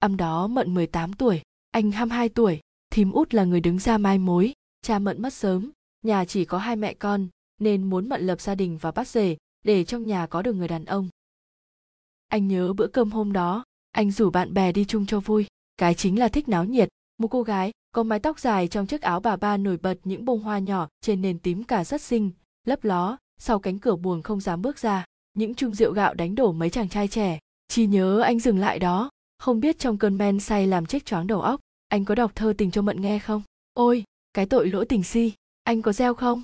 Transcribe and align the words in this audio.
Âm 0.00 0.16
đó 0.16 0.46
Mận 0.46 0.74
18 0.74 1.12
tuổi, 1.12 1.42
anh 1.70 1.90
22 1.90 2.28
tuổi, 2.28 2.60
thím 2.90 3.12
út 3.12 3.34
là 3.34 3.44
người 3.44 3.60
đứng 3.60 3.78
ra 3.78 3.98
mai 3.98 4.18
mối, 4.18 4.52
cha 4.82 4.98
Mận 4.98 5.22
mất 5.22 5.32
sớm, 5.32 5.70
nhà 6.02 6.24
chỉ 6.24 6.44
có 6.44 6.58
hai 6.58 6.76
mẹ 6.76 6.94
con, 6.94 7.28
nên 7.58 7.90
muốn 7.90 8.08
Mận 8.08 8.26
lập 8.26 8.40
gia 8.40 8.54
đình 8.54 8.78
và 8.78 8.90
bắt 8.90 9.08
rể, 9.08 9.36
để 9.64 9.84
trong 9.84 10.06
nhà 10.06 10.26
có 10.26 10.42
được 10.42 10.52
người 10.52 10.68
đàn 10.68 10.84
ông. 10.84 11.08
Anh 12.28 12.48
nhớ 12.48 12.72
bữa 12.72 12.86
cơm 12.86 13.10
hôm 13.10 13.32
đó, 13.32 13.64
anh 13.92 14.10
rủ 14.10 14.30
bạn 14.30 14.54
bè 14.54 14.72
đi 14.72 14.84
chung 14.84 15.06
cho 15.06 15.20
vui, 15.20 15.46
cái 15.76 15.94
chính 15.94 16.18
là 16.18 16.28
thích 16.28 16.48
náo 16.48 16.64
nhiệt, 16.64 16.88
một 17.18 17.28
cô 17.28 17.42
gái 17.42 17.72
có 17.92 18.02
mái 18.02 18.18
tóc 18.18 18.40
dài 18.40 18.68
trong 18.68 18.86
chiếc 18.86 19.02
áo 19.02 19.20
bà 19.20 19.36
ba 19.36 19.56
nổi 19.56 19.76
bật 19.76 19.98
những 20.04 20.24
bông 20.24 20.40
hoa 20.40 20.58
nhỏ 20.58 20.88
trên 21.00 21.22
nền 21.22 21.38
tím 21.38 21.64
cả 21.64 21.84
rất 21.84 22.02
xinh, 22.02 22.30
lấp 22.66 22.84
ló, 22.84 23.16
sau 23.38 23.58
cánh 23.58 23.78
cửa 23.78 23.96
buồn 23.96 24.22
không 24.22 24.40
dám 24.40 24.62
bước 24.62 24.78
ra, 24.78 25.04
những 25.34 25.54
chung 25.54 25.74
rượu 25.74 25.92
gạo 25.92 26.14
đánh 26.14 26.34
đổ 26.34 26.52
mấy 26.52 26.70
chàng 26.70 26.88
trai 26.88 27.08
trẻ, 27.08 27.38
chỉ 27.68 27.86
nhớ 27.86 28.20
anh 28.20 28.40
dừng 28.40 28.58
lại 28.58 28.78
đó, 28.78 29.10
không 29.40 29.60
biết 29.60 29.78
trong 29.78 29.98
cơn 29.98 30.18
men 30.18 30.40
say 30.40 30.66
làm 30.66 30.86
chết 30.86 31.06
choáng 31.06 31.26
đầu 31.26 31.40
óc, 31.40 31.60
anh 31.88 32.04
có 32.04 32.14
đọc 32.14 32.32
thơ 32.34 32.52
tình 32.58 32.70
cho 32.70 32.82
mận 32.82 33.00
nghe 33.00 33.18
không? 33.18 33.42
Ôi, 33.72 34.04
cái 34.32 34.46
tội 34.46 34.68
lỗi 34.68 34.86
tình 34.86 35.02
si, 35.02 35.32
anh 35.62 35.82
có 35.82 35.92
gieo 35.92 36.14
không? 36.14 36.42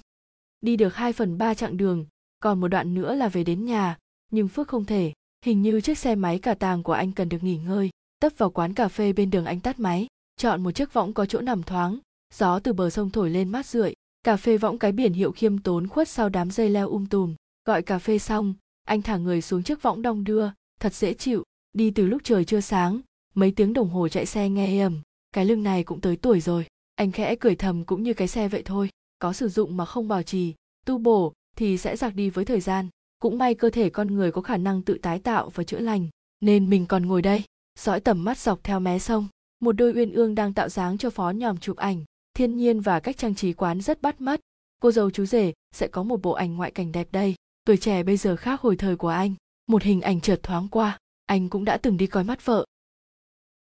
Đi 0.60 0.76
được 0.76 0.94
2 0.94 1.12
phần 1.12 1.38
3 1.38 1.54
chặng 1.54 1.76
đường, 1.76 2.06
còn 2.40 2.60
một 2.60 2.68
đoạn 2.68 2.94
nữa 2.94 3.14
là 3.14 3.28
về 3.28 3.44
đến 3.44 3.64
nhà, 3.64 3.98
nhưng 4.30 4.48
Phước 4.48 4.68
không 4.68 4.84
thể, 4.84 5.12
hình 5.44 5.62
như 5.62 5.80
chiếc 5.80 5.98
xe 5.98 6.14
máy 6.14 6.38
cả 6.38 6.54
tàng 6.54 6.82
của 6.82 6.92
anh 6.92 7.12
cần 7.12 7.28
được 7.28 7.42
nghỉ 7.42 7.56
ngơi, 7.56 7.90
tấp 8.20 8.32
vào 8.36 8.50
quán 8.50 8.74
cà 8.74 8.88
phê 8.88 9.12
bên 9.12 9.30
đường 9.30 9.44
anh 9.44 9.60
tắt 9.60 9.80
máy, 9.80 10.06
chọn 10.36 10.62
một 10.62 10.70
chiếc 10.70 10.92
võng 10.92 11.12
có 11.12 11.26
chỗ 11.26 11.40
nằm 11.40 11.62
thoáng, 11.62 11.98
gió 12.34 12.58
từ 12.58 12.72
bờ 12.72 12.90
sông 12.90 13.10
thổi 13.10 13.30
lên 13.30 13.48
mát 13.48 13.66
rượi, 13.66 13.94
cà 14.22 14.36
phê 14.36 14.58
võng 14.58 14.78
cái 14.78 14.92
biển 14.92 15.12
hiệu 15.12 15.32
khiêm 15.32 15.58
tốn 15.58 15.86
khuất 15.86 16.08
sau 16.08 16.28
đám 16.28 16.50
dây 16.50 16.70
leo 16.70 16.88
um 16.88 17.06
tùm, 17.06 17.34
gọi 17.64 17.82
cà 17.82 17.98
phê 17.98 18.18
xong, 18.18 18.54
anh 18.84 19.02
thả 19.02 19.16
người 19.16 19.42
xuống 19.42 19.62
chiếc 19.62 19.82
võng 19.82 20.02
đong 20.02 20.24
đưa, 20.24 20.50
thật 20.80 20.94
dễ 20.94 21.14
chịu, 21.14 21.44
đi 21.76 21.90
từ 21.90 22.06
lúc 22.06 22.22
trời 22.24 22.44
chưa 22.44 22.60
sáng, 22.60 23.00
mấy 23.34 23.50
tiếng 23.50 23.72
đồng 23.72 23.88
hồ 23.88 24.08
chạy 24.08 24.26
xe 24.26 24.48
nghe 24.48 24.80
ầm, 24.80 25.00
cái 25.32 25.44
lưng 25.44 25.62
này 25.62 25.84
cũng 25.84 26.00
tới 26.00 26.16
tuổi 26.16 26.40
rồi, 26.40 26.66
anh 26.94 27.12
khẽ 27.12 27.36
cười 27.36 27.56
thầm 27.56 27.84
cũng 27.84 28.02
như 28.02 28.14
cái 28.14 28.28
xe 28.28 28.48
vậy 28.48 28.62
thôi, 28.64 28.90
có 29.18 29.32
sử 29.32 29.48
dụng 29.48 29.76
mà 29.76 29.84
không 29.84 30.08
bảo 30.08 30.22
trì, 30.22 30.54
tu 30.86 30.98
bổ 30.98 31.32
thì 31.56 31.78
sẽ 31.78 31.96
giặc 31.96 32.14
đi 32.14 32.30
với 32.30 32.44
thời 32.44 32.60
gian. 32.60 32.88
Cũng 33.18 33.38
may 33.38 33.54
cơ 33.54 33.70
thể 33.70 33.90
con 33.90 34.14
người 34.14 34.32
có 34.32 34.40
khả 34.40 34.56
năng 34.56 34.82
tự 34.82 34.98
tái 35.02 35.18
tạo 35.18 35.50
và 35.54 35.64
chữa 35.64 35.78
lành, 35.78 36.08
nên 36.40 36.70
mình 36.70 36.86
còn 36.86 37.06
ngồi 37.06 37.22
đây, 37.22 37.44
dõi 37.78 38.00
tầm 38.00 38.24
mắt 38.24 38.38
dọc 38.38 38.64
theo 38.64 38.80
mé 38.80 38.98
sông. 38.98 39.28
Một 39.60 39.72
đôi 39.72 39.92
uyên 39.92 40.12
ương 40.12 40.34
đang 40.34 40.54
tạo 40.54 40.68
dáng 40.68 40.98
cho 40.98 41.10
phó 41.10 41.30
nhòm 41.30 41.58
chụp 41.58 41.76
ảnh, 41.76 42.04
thiên 42.34 42.56
nhiên 42.56 42.80
và 42.80 43.00
cách 43.00 43.16
trang 43.16 43.34
trí 43.34 43.52
quán 43.52 43.80
rất 43.80 44.02
bắt 44.02 44.20
mắt. 44.20 44.40
Cô 44.82 44.92
dâu 44.92 45.10
chú 45.10 45.24
rể 45.24 45.52
sẽ 45.74 45.88
có 45.88 46.02
một 46.02 46.22
bộ 46.22 46.32
ảnh 46.32 46.56
ngoại 46.56 46.70
cảnh 46.70 46.92
đẹp 46.92 47.08
đây. 47.12 47.34
Tuổi 47.64 47.76
trẻ 47.76 48.02
bây 48.02 48.16
giờ 48.16 48.36
khác 48.36 48.60
hồi 48.60 48.76
thời 48.76 48.96
của 48.96 49.08
anh. 49.08 49.34
Một 49.66 49.82
hình 49.82 50.00
ảnh 50.00 50.20
chợt 50.20 50.40
thoáng 50.42 50.68
qua, 50.68 50.98
anh 51.26 51.48
cũng 51.48 51.64
đã 51.64 51.76
từng 51.76 51.96
đi 51.96 52.06
coi 52.06 52.24
mắt 52.24 52.46
vợ. 52.46 52.66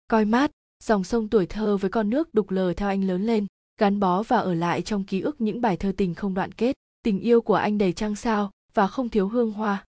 Coi 0.08 0.24
mát, 0.24 0.50
dòng 0.84 1.04
sông 1.04 1.28
tuổi 1.28 1.46
thơ 1.46 1.76
với 1.76 1.90
con 1.90 2.10
nước 2.10 2.34
đục 2.34 2.50
lờ 2.50 2.72
theo 2.74 2.88
anh 2.88 3.04
lớn 3.04 3.26
lên, 3.26 3.46
gắn 3.80 4.00
bó 4.00 4.22
và 4.22 4.36
ở 4.36 4.54
lại 4.54 4.82
trong 4.82 5.04
ký 5.04 5.20
ức 5.20 5.40
những 5.40 5.60
bài 5.60 5.76
thơ 5.76 5.92
tình 5.96 6.14
không 6.14 6.34
đoạn 6.34 6.52
kết. 6.52 6.76
Tình 7.02 7.20
yêu 7.20 7.40
của 7.40 7.54
anh 7.54 7.78
đầy 7.78 7.92
trăng 7.92 8.16
sao 8.16 8.50
và 8.74 8.86
không 8.86 9.08
thiếu 9.08 9.28
hương 9.28 9.52
hoa. 9.52 9.84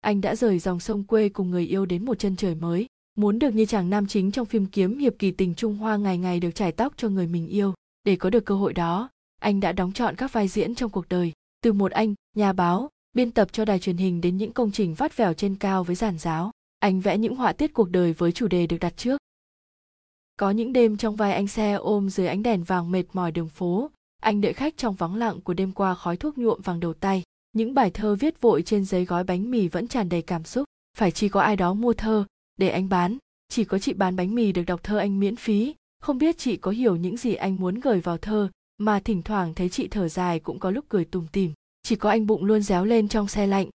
Anh 0.00 0.20
đã 0.20 0.34
rời 0.36 0.58
dòng 0.58 0.80
sông 0.80 1.04
quê 1.04 1.28
cùng 1.28 1.50
người 1.50 1.66
yêu 1.66 1.86
đến 1.86 2.04
một 2.04 2.18
chân 2.18 2.36
trời 2.36 2.54
mới, 2.54 2.86
muốn 3.14 3.38
được 3.38 3.54
như 3.54 3.64
chàng 3.64 3.90
nam 3.90 4.06
chính 4.06 4.30
trong 4.30 4.46
phim 4.46 4.66
kiếm 4.66 4.98
hiệp 4.98 5.14
kỳ 5.18 5.30
tình 5.30 5.54
Trung 5.54 5.76
Hoa 5.76 5.96
ngày 5.96 6.18
ngày 6.18 6.40
được 6.40 6.50
trải 6.54 6.72
tóc 6.72 6.92
cho 6.96 7.08
người 7.08 7.26
mình 7.26 7.48
yêu. 7.48 7.74
Để 8.04 8.16
có 8.16 8.30
được 8.30 8.44
cơ 8.44 8.54
hội 8.54 8.72
đó, 8.72 9.10
anh 9.40 9.60
đã 9.60 9.72
đóng 9.72 9.92
chọn 9.92 10.16
các 10.16 10.32
vai 10.32 10.48
diễn 10.48 10.74
trong 10.74 10.90
cuộc 10.90 11.08
đời, 11.08 11.32
từ 11.62 11.72
một 11.72 11.92
anh, 11.92 12.14
nhà 12.36 12.52
báo, 12.52 12.88
biên 13.12 13.30
tập 13.30 13.48
cho 13.52 13.64
đài 13.64 13.78
truyền 13.78 13.96
hình 13.96 14.20
đến 14.20 14.36
những 14.36 14.52
công 14.52 14.72
trình 14.72 14.94
vắt 14.94 15.16
vẻo 15.16 15.34
trên 15.34 15.54
cao 15.54 15.84
với 15.84 15.96
giản 15.96 16.18
giáo. 16.18 16.50
Anh 16.78 17.00
vẽ 17.00 17.18
những 17.18 17.36
họa 17.36 17.52
tiết 17.52 17.72
cuộc 17.72 17.90
đời 17.90 18.12
với 18.12 18.32
chủ 18.32 18.48
đề 18.48 18.66
được 18.66 18.76
đặt 18.80 18.96
trước. 18.96 19.20
Có 20.36 20.50
những 20.50 20.72
đêm 20.72 20.96
trong 20.96 21.16
vai 21.16 21.32
anh 21.32 21.46
xe 21.48 21.72
ôm 21.72 22.10
dưới 22.10 22.26
ánh 22.26 22.42
đèn 22.42 22.62
vàng 22.62 22.90
mệt 22.90 23.04
mỏi 23.12 23.32
đường 23.32 23.48
phố, 23.48 23.90
anh 24.22 24.40
đợi 24.40 24.52
khách 24.52 24.76
trong 24.76 24.94
vắng 24.94 25.14
lặng 25.14 25.40
của 25.40 25.54
đêm 25.54 25.72
qua 25.72 25.94
khói 25.94 26.16
thuốc 26.16 26.38
nhuộm 26.38 26.60
vàng 26.60 26.80
đầu 26.80 26.94
tay. 26.94 27.22
Những 27.52 27.74
bài 27.74 27.90
thơ 27.90 28.14
viết 28.14 28.40
vội 28.40 28.62
trên 28.62 28.84
giấy 28.84 29.04
gói 29.04 29.24
bánh 29.24 29.50
mì 29.50 29.68
vẫn 29.68 29.88
tràn 29.88 30.08
đầy 30.08 30.22
cảm 30.22 30.44
xúc. 30.44 30.64
Phải 30.96 31.10
chỉ 31.10 31.28
có 31.28 31.40
ai 31.40 31.56
đó 31.56 31.74
mua 31.74 31.92
thơ 31.92 32.24
để 32.56 32.68
anh 32.68 32.88
bán? 32.88 33.18
Chỉ 33.48 33.64
có 33.64 33.78
chị 33.78 33.92
bán 33.92 34.16
bánh 34.16 34.34
mì 34.34 34.52
được 34.52 34.62
đọc 34.62 34.82
thơ 34.82 34.98
anh 34.98 35.20
miễn 35.20 35.36
phí. 35.36 35.74
Không 36.00 36.18
biết 36.18 36.38
chị 36.38 36.56
có 36.56 36.70
hiểu 36.70 36.96
những 36.96 37.16
gì 37.16 37.34
anh 37.34 37.56
muốn 37.56 37.80
gửi 37.80 38.00
vào 38.00 38.18
thơ 38.18 38.50
mà 38.78 39.00
thỉnh 39.00 39.22
thoảng 39.22 39.54
thấy 39.54 39.68
chị 39.68 39.88
thở 39.88 40.08
dài 40.08 40.40
cũng 40.40 40.58
có 40.58 40.70
lúc 40.70 40.84
cười 40.88 41.04
tủm 41.04 41.26
tỉm. 41.26 41.52
Chỉ 41.82 41.96
có 41.96 42.10
anh 42.10 42.26
bụng 42.26 42.44
luôn 42.44 42.62
réo 42.62 42.84
lên 42.84 43.08
trong 43.08 43.28
xe 43.28 43.46
lạnh. 43.46 43.68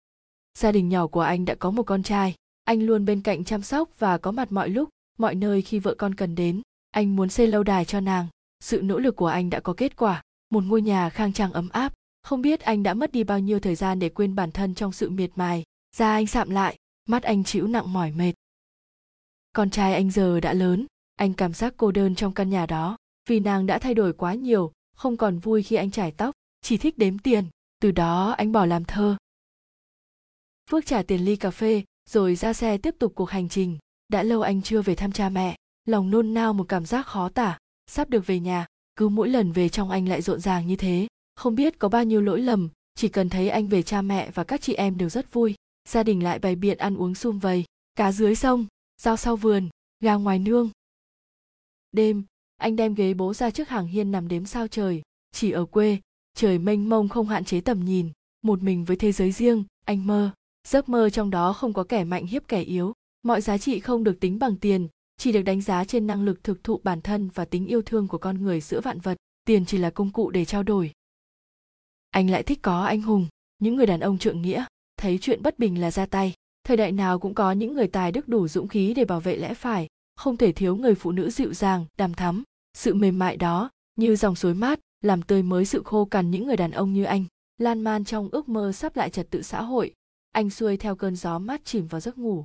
Gia 0.58 0.72
đình 0.72 0.88
nhỏ 0.88 1.06
của 1.06 1.20
anh 1.20 1.44
đã 1.44 1.54
có 1.54 1.70
một 1.70 1.82
con 1.82 2.02
trai 2.02 2.34
anh 2.64 2.82
luôn 2.82 3.04
bên 3.04 3.20
cạnh 3.20 3.44
chăm 3.44 3.62
sóc 3.62 3.98
và 3.98 4.18
có 4.18 4.30
mặt 4.30 4.52
mọi 4.52 4.68
lúc, 4.68 4.88
mọi 5.18 5.34
nơi 5.34 5.62
khi 5.62 5.78
vợ 5.78 5.94
con 5.98 6.14
cần 6.14 6.34
đến. 6.34 6.62
Anh 6.90 7.16
muốn 7.16 7.28
xây 7.28 7.46
lâu 7.46 7.62
đài 7.62 7.84
cho 7.84 8.00
nàng. 8.00 8.26
Sự 8.60 8.82
nỗ 8.82 8.98
lực 8.98 9.16
của 9.16 9.26
anh 9.26 9.50
đã 9.50 9.60
có 9.60 9.74
kết 9.76 9.96
quả. 9.96 10.22
Một 10.50 10.64
ngôi 10.64 10.82
nhà 10.82 11.10
khang 11.10 11.32
trang 11.32 11.52
ấm 11.52 11.68
áp. 11.68 11.92
Không 12.22 12.42
biết 12.42 12.60
anh 12.60 12.82
đã 12.82 12.94
mất 12.94 13.12
đi 13.12 13.24
bao 13.24 13.38
nhiêu 13.38 13.60
thời 13.60 13.74
gian 13.74 13.98
để 13.98 14.08
quên 14.08 14.34
bản 14.34 14.52
thân 14.52 14.74
trong 14.74 14.92
sự 14.92 15.10
miệt 15.10 15.30
mài. 15.34 15.62
Da 15.96 16.12
anh 16.12 16.26
sạm 16.26 16.50
lại, 16.50 16.76
mắt 17.08 17.22
anh 17.22 17.44
chịu 17.44 17.66
nặng 17.66 17.92
mỏi 17.92 18.12
mệt. 18.12 18.32
Con 19.52 19.70
trai 19.70 19.94
anh 19.94 20.10
giờ 20.10 20.40
đã 20.40 20.52
lớn. 20.52 20.86
Anh 21.16 21.34
cảm 21.34 21.52
giác 21.52 21.74
cô 21.76 21.92
đơn 21.92 22.14
trong 22.14 22.34
căn 22.34 22.50
nhà 22.50 22.66
đó. 22.66 22.96
Vì 23.28 23.40
nàng 23.40 23.66
đã 23.66 23.78
thay 23.78 23.94
đổi 23.94 24.12
quá 24.12 24.34
nhiều, 24.34 24.72
không 24.94 25.16
còn 25.16 25.38
vui 25.38 25.62
khi 25.62 25.76
anh 25.76 25.90
trải 25.90 26.10
tóc, 26.10 26.34
chỉ 26.60 26.76
thích 26.76 26.98
đếm 26.98 27.18
tiền. 27.18 27.44
Từ 27.80 27.90
đó 27.90 28.30
anh 28.30 28.52
bỏ 28.52 28.66
làm 28.66 28.84
thơ. 28.84 29.16
Phước 30.70 30.86
trả 30.86 31.02
tiền 31.02 31.24
ly 31.24 31.36
cà 31.36 31.50
phê 31.50 31.82
rồi 32.08 32.34
ra 32.34 32.52
xe 32.52 32.78
tiếp 32.78 32.94
tục 32.98 33.12
cuộc 33.14 33.30
hành 33.30 33.48
trình. 33.48 33.78
Đã 34.08 34.22
lâu 34.22 34.42
anh 34.42 34.62
chưa 34.62 34.82
về 34.82 34.94
thăm 34.94 35.12
cha 35.12 35.28
mẹ. 35.28 35.56
Lòng 35.84 36.10
nôn 36.10 36.34
nao 36.34 36.52
một 36.52 36.64
cảm 36.68 36.86
giác 36.86 37.06
khó 37.06 37.28
tả. 37.28 37.58
Sắp 37.86 38.10
được 38.10 38.26
về 38.26 38.40
nhà, 38.40 38.66
cứ 38.96 39.08
mỗi 39.08 39.28
lần 39.28 39.52
về 39.52 39.68
trong 39.68 39.90
anh 39.90 40.08
lại 40.08 40.22
rộn 40.22 40.40
ràng 40.40 40.66
như 40.66 40.76
thế. 40.76 41.06
Không 41.36 41.54
biết 41.54 41.78
có 41.78 41.88
bao 41.88 42.04
nhiêu 42.04 42.20
lỗi 42.20 42.40
lầm, 42.40 42.68
chỉ 42.94 43.08
cần 43.08 43.28
thấy 43.28 43.48
anh 43.48 43.68
về 43.68 43.82
cha 43.82 44.02
mẹ 44.02 44.30
và 44.30 44.44
các 44.44 44.60
chị 44.60 44.74
em 44.74 44.98
đều 44.98 45.08
rất 45.08 45.32
vui. 45.32 45.54
Gia 45.88 46.02
đình 46.02 46.22
lại 46.22 46.38
bày 46.38 46.56
biện 46.56 46.78
ăn 46.78 46.96
uống 46.96 47.14
sum 47.14 47.38
vầy. 47.38 47.64
Cá 47.94 48.12
dưới 48.12 48.34
sông, 48.34 48.66
rau 49.02 49.16
sau 49.16 49.36
vườn, 49.36 49.68
gà 50.00 50.14
ngoài 50.14 50.38
nương. 50.38 50.70
Đêm, 51.92 52.24
anh 52.56 52.76
đem 52.76 52.94
ghế 52.94 53.14
bố 53.14 53.34
ra 53.34 53.50
trước 53.50 53.68
hàng 53.68 53.86
hiên 53.86 54.12
nằm 54.12 54.28
đếm 54.28 54.44
sao 54.44 54.68
trời. 54.68 55.02
Chỉ 55.32 55.50
ở 55.50 55.64
quê, 55.64 55.98
trời 56.34 56.58
mênh 56.58 56.88
mông 56.88 57.08
không 57.08 57.28
hạn 57.28 57.44
chế 57.44 57.60
tầm 57.60 57.84
nhìn. 57.84 58.10
Một 58.42 58.62
mình 58.62 58.84
với 58.84 58.96
thế 58.96 59.12
giới 59.12 59.32
riêng, 59.32 59.64
anh 59.84 60.06
mơ 60.06 60.30
giấc 60.68 60.88
mơ 60.88 61.10
trong 61.10 61.30
đó 61.30 61.52
không 61.52 61.72
có 61.72 61.84
kẻ 61.84 62.04
mạnh 62.04 62.26
hiếp 62.26 62.48
kẻ 62.48 62.62
yếu, 62.62 62.92
mọi 63.22 63.40
giá 63.40 63.58
trị 63.58 63.80
không 63.80 64.04
được 64.04 64.20
tính 64.20 64.38
bằng 64.38 64.56
tiền, 64.56 64.88
chỉ 65.16 65.32
được 65.32 65.42
đánh 65.42 65.60
giá 65.60 65.84
trên 65.84 66.06
năng 66.06 66.24
lực 66.24 66.44
thực 66.44 66.64
thụ 66.64 66.80
bản 66.84 67.00
thân 67.00 67.28
và 67.34 67.44
tính 67.44 67.66
yêu 67.66 67.82
thương 67.82 68.08
của 68.08 68.18
con 68.18 68.42
người 68.42 68.60
giữa 68.60 68.80
vạn 68.80 69.00
vật, 69.00 69.16
tiền 69.44 69.64
chỉ 69.64 69.78
là 69.78 69.90
công 69.90 70.10
cụ 70.10 70.30
để 70.30 70.44
trao 70.44 70.62
đổi. 70.62 70.92
Anh 72.10 72.30
lại 72.30 72.42
thích 72.42 72.58
có 72.62 72.84
anh 72.84 73.02
hùng, 73.02 73.26
những 73.58 73.76
người 73.76 73.86
đàn 73.86 74.00
ông 74.00 74.18
trượng 74.18 74.42
nghĩa, 74.42 74.64
thấy 74.96 75.18
chuyện 75.18 75.42
bất 75.42 75.58
bình 75.58 75.80
là 75.80 75.90
ra 75.90 76.06
tay. 76.06 76.34
Thời 76.64 76.76
đại 76.76 76.92
nào 76.92 77.18
cũng 77.18 77.34
có 77.34 77.52
những 77.52 77.74
người 77.74 77.88
tài 77.88 78.12
đức 78.12 78.28
đủ 78.28 78.48
dũng 78.48 78.68
khí 78.68 78.94
để 78.94 79.04
bảo 79.04 79.20
vệ 79.20 79.36
lẽ 79.36 79.54
phải, 79.54 79.88
không 80.16 80.36
thể 80.36 80.52
thiếu 80.52 80.76
người 80.76 80.94
phụ 80.94 81.12
nữ 81.12 81.30
dịu 81.30 81.54
dàng 81.54 81.86
đàm 81.98 82.14
thắm. 82.14 82.42
Sự 82.74 82.94
mềm 82.94 83.18
mại 83.18 83.36
đó, 83.36 83.70
như 83.96 84.16
dòng 84.16 84.34
suối 84.34 84.54
mát, 84.54 84.80
làm 85.00 85.22
tươi 85.22 85.42
mới 85.42 85.64
sự 85.64 85.82
khô 85.84 86.04
cằn 86.04 86.30
những 86.30 86.46
người 86.46 86.56
đàn 86.56 86.70
ông 86.70 86.92
như 86.92 87.04
anh. 87.04 87.24
Lan 87.58 87.80
man 87.80 88.04
trong 88.04 88.28
ước 88.32 88.48
mơ 88.48 88.72
sắp 88.72 88.96
lại 88.96 89.10
trật 89.10 89.30
tự 89.30 89.42
xã 89.42 89.62
hội 89.62 89.94
anh 90.32 90.50
xuôi 90.50 90.76
theo 90.76 90.96
cơn 90.96 91.16
gió 91.16 91.38
mát 91.38 91.64
chìm 91.64 91.86
vào 91.86 92.00
giấc 92.00 92.18
ngủ. 92.18 92.44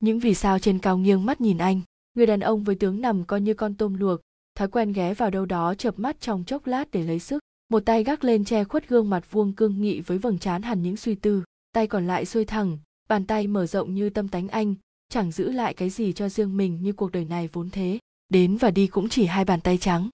Những 0.00 0.18
vì 0.18 0.34
sao 0.34 0.58
trên 0.58 0.78
cao 0.78 0.98
nghiêng 0.98 1.26
mắt 1.26 1.40
nhìn 1.40 1.58
anh, 1.58 1.80
người 2.14 2.26
đàn 2.26 2.40
ông 2.40 2.64
với 2.64 2.74
tướng 2.74 3.00
nằm 3.00 3.24
coi 3.24 3.40
như 3.40 3.54
con 3.54 3.74
tôm 3.74 3.94
luộc, 3.94 4.20
thói 4.54 4.68
quen 4.68 4.92
ghé 4.92 5.14
vào 5.14 5.30
đâu 5.30 5.46
đó 5.46 5.74
chợp 5.74 5.98
mắt 5.98 6.20
trong 6.20 6.44
chốc 6.44 6.66
lát 6.66 6.90
để 6.90 7.02
lấy 7.02 7.18
sức. 7.18 7.38
Một 7.68 7.80
tay 7.80 8.04
gác 8.04 8.24
lên 8.24 8.44
che 8.44 8.64
khuất 8.64 8.88
gương 8.88 9.10
mặt 9.10 9.32
vuông 9.32 9.52
cương 9.52 9.80
nghị 9.80 10.00
với 10.00 10.18
vầng 10.18 10.38
trán 10.38 10.62
hẳn 10.62 10.82
những 10.82 10.96
suy 10.96 11.14
tư, 11.14 11.42
tay 11.72 11.86
còn 11.86 12.06
lại 12.06 12.24
xuôi 12.26 12.44
thẳng, 12.44 12.78
bàn 13.08 13.26
tay 13.26 13.46
mở 13.46 13.66
rộng 13.66 13.94
như 13.94 14.10
tâm 14.10 14.28
tánh 14.28 14.48
anh, 14.48 14.74
chẳng 15.08 15.32
giữ 15.32 15.52
lại 15.52 15.74
cái 15.74 15.90
gì 15.90 16.12
cho 16.12 16.28
riêng 16.28 16.56
mình 16.56 16.82
như 16.82 16.92
cuộc 16.92 17.12
đời 17.12 17.24
này 17.24 17.48
vốn 17.52 17.70
thế. 17.70 17.98
Đến 18.28 18.56
và 18.56 18.70
đi 18.70 18.86
cũng 18.86 19.08
chỉ 19.08 19.26
hai 19.26 19.44
bàn 19.44 19.60
tay 19.60 19.78
trắng. 19.78 20.08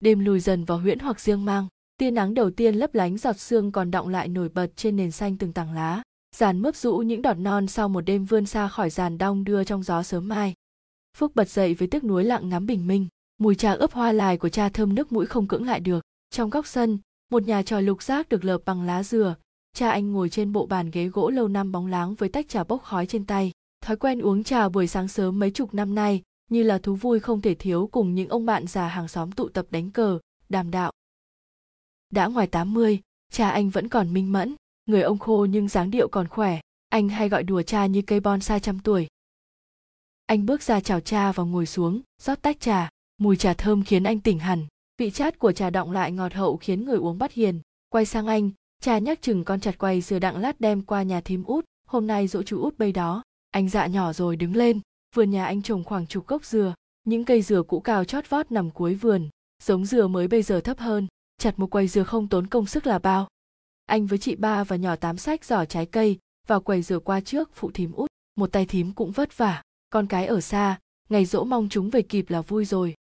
Đêm 0.00 0.18
lùi 0.18 0.40
dần 0.40 0.64
vào 0.64 0.78
huyễn 0.78 0.98
hoặc 0.98 1.20
riêng 1.20 1.44
mang, 1.44 1.66
tia 1.98 2.10
nắng 2.10 2.34
đầu 2.34 2.50
tiên 2.50 2.74
lấp 2.74 2.94
lánh 2.94 3.18
giọt 3.18 3.38
sương 3.38 3.72
còn 3.72 3.90
đọng 3.90 4.08
lại 4.08 4.28
nổi 4.28 4.48
bật 4.48 4.76
trên 4.76 4.96
nền 4.96 5.10
xanh 5.10 5.36
từng 5.36 5.52
tảng 5.52 5.72
lá 5.72 6.02
giàn 6.34 6.62
mướp 6.62 6.76
rũ 6.76 6.96
những 6.96 7.22
đọt 7.22 7.38
non 7.38 7.66
sau 7.66 7.88
một 7.88 8.00
đêm 8.00 8.24
vươn 8.24 8.46
xa 8.46 8.68
khỏi 8.68 8.90
giàn 8.90 9.18
đong 9.18 9.44
đưa 9.44 9.64
trong 9.64 9.82
gió 9.82 10.02
sớm 10.02 10.28
mai. 10.28 10.54
Phúc 11.16 11.32
bật 11.34 11.48
dậy 11.48 11.74
với 11.74 11.88
tiếc 11.88 12.04
nuối 12.04 12.24
lặng 12.24 12.48
ngắm 12.48 12.66
bình 12.66 12.86
minh. 12.86 13.06
Mùi 13.38 13.54
trà 13.54 13.72
ướp 13.72 13.92
hoa 13.92 14.12
lài 14.12 14.36
của 14.36 14.48
cha 14.48 14.68
thơm 14.68 14.94
nước 14.94 15.12
mũi 15.12 15.26
không 15.26 15.48
cưỡng 15.48 15.66
lại 15.66 15.80
được. 15.80 16.04
Trong 16.30 16.50
góc 16.50 16.66
sân 16.66 16.98
một 17.30 17.42
nhà 17.42 17.62
tròi 17.62 17.82
lục 17.82 18.02
giác 18.02 18.28
được 18.28 18.44
lợp 18.44 18.62
bằng 18.64 18.82
lá 18.82 19.02
dừa. 19.02 19.34
Cha 19.74 19.90
anh 19.90 20.12
ngồi 20.12 20.28
trên 20.28 20.52
bộ 20.52 20.66
bàn 20.66 20.90
ghế 20.90 21.08
gỗ 21.08 21.30
lâu 21.30 21.48
năm 21.48 21.72
bóng 21.72 21.86
láng 21.86 22.14
với 22.14 22.28
tách 22.28 22.48
trà 22.48 22.64
bốc 22.64 22.82
khói 22.82 23.06
trên 23.06 23.26
tay. 23.26 23.52
Thói 23.80 23.96
quen 23.96 24.20
uống 24.20 24.44
trà 24.44 24.68
buổi 24.68 24.86
sáng 24.86 25.08
sớm 25.08 25.38
mấy 25.38 25.50
chục 25.50 25.74
năm 25.74 25.94
nay 25.94 26.22
như 26.50 26.62
là 26.62 26.78
thú 26.78 26.94
vui 26.94 27.20
không 27.20 27.40
thể 27.40 27.54
thiếu 27.54 27.88
cùng 27.92 28.14
những 28.14 28.28
ông 28.28 28.46
bạn 28.46 28.66
già 28.66 28.88
hàng 28.88 29.08
xóm 29.08 29.32
tụ 29.32 29.48
tập 29.48 29.66
đánh 29.70 29.90
cờ 29.90 30.18
đàm 30.48 30.70
đạo. 30.70 30.92
Đã 32.10 32.26
ngoài 32.26 32.46
80, 32.46 33.00
cha 33.32 33.50
anh 33.50 33.70
vẫn 33.70 33.88
còn 33.88 34.12
minh 34.12 34.32
mẫn 34.32 34.54
người 34.88 35.02
ông 35.02 35.18
khô 35.18 35.46
nhưng 35.50 35.68
dáng 35.68 35.90
điệu 35.90 36.08
còn 36.08 36.28
khỏe, 36.28 36.60
anh 36.88 37.08
hay 37.08 37.28
gọi 37.28 37.42
đùa 37.42 37.62
cha 37.62 37.86
như 37.86 38.02
cây 38.02 38.20
bonsai 38.20 38.60
trăm 38.60 38.78
tuổi. 38.78 39.06
Anh 40.26 40.46
bước 40.46 40.62
ra 40.62 40.80
chào 40.80 41.00
cha 41.00 41.32
và 41.32 41.44
ngồi 41.44 41.66
xuống, 41.66 42.00
rót 42.22 42.42
tách 42.42 42.60
trà. 42.60 42.88
Mùi 43.18 43.36
trà 43.36 43.54
thơm 43.54 43.84
khiến 43.84 44.04
anh 44.04 44.20
tỉnh 44.20 44.38
hẳn. 44.38 44.66
Vị 44.98 45.10
chát 45.10 45.38
của 45.38 45.52
trà 45.52 45.70
đọng 45.70 45.92
lại 45.92 46.12
ngọt 46.12 46.34
hậu 46.34 46.56
khiến 46.56 46.84
người 46.84 46.96
uống 46.96 47.18
bắt 47.18 47.32
hiền. 47.32 47.60
Quay 47.88 48.04
sang 48.04 48.26
anh, 48.26 48.50
cha 48.80 48.98
nhắc 48.98 49.22
chừng 49.22 49.44
con 49.44 49.60
chặt 49.60 49.78
quay 49.78 50.00
dừa 50.00 50.18
đặng 50.18 50.36
lát 50.36 50.60
đem 50.60 50.82
qua 50.82 51.02
nhà 51.02 51.20
thím 51.20 51.44
út. 51.44 51.64
Hôm 51.86 52.06
nay 52.06 52.26
dỗ 52.26 52.42
chú 52.42 52.62
út 52.62 52.78
bây 52.78 52.92
đó. 52.92 53.22
Anh 53.50 53.68
dạ 53.68 53.86
nhỏ 53.86 54.12
rồi 54.12 54.36
đứng 54.36 54.56
lên. 54.56 54.80
Vườn 55.14 55.30
nhà 55.30 55.44
anh 55.46 55.62
trồng 55.62 55.84
khoảng 55.84 56.06
chục 56.06 56.26
gốc 56.26 56.44
dừa. 56.44 56.74
Những 57.04 57.24
cây 57.24 57.42
dừa 57.42 57.62
cũ 57.62 57.80
cao 57.80 58.04
chót 58.04 58.30
vót 58.30 58.52
nằm 58.52 58.70
cuối 58.70 58.94
vườn. 58.94 59.28
Giống 59.62 59.84
dừa 59.84 60.06
mới 60.06 60.28
bây 60.28 60.42
giờ 60.42 60.60
thấp 60.60 60.78
hơn. 60.78 61.06
Chặt 61.38 61.58
một 61.58 61.66
quầy 61.70 61.88
dừa 61.88 62.04
không 62.04 62.28
tốn 62.28 62.46
công 62.46 62.66
sức 62.66 62.86
là 62.86 62.98
bao 62.98 63.28
anh 63.88 64.06
với 64.06 64.18
chị 64.18 64.36
ba 64.36 64.64
và 64.64 64.76
nhỏ 64.76 64.96
tám 64.96 65.16
sách 65.16 65.44
giỏ 65.44 65.64
trái 65.64 65.86
cây, 65.86 66.18
vào 66.46 66.60
quầy 66.60 66.82
dừa 66.82 66.98
qua 66.98 67.20
trước 67.20 67.50
phụ 67.54 67.70
thím 67.74 67.92
út. 67.92 68.10
Một 68.36 68.52
tay 68.52 68.66
thím 68.66 68.92
cũng 68.92 69.10
vất 69.10 69.38
vả, 69.38 69.62
con 69.90 70.06
cái 70.06 70.26
ở 70.26 70.40
xa, 70.40 70.78
ngày 71.08 71.24
dỗ 71.24 71.44
mong 71.44 71.68
chúng 71.68 71.90
về 71.90 72.02
kịp 72.02 72.30
là 72.30 72.40
vui 72.40 72.64
rồi. 72.64 72.94